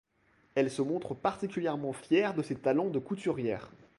[0.55, 3.69] Elle se montre particulièrement fière de ses talents de couturière.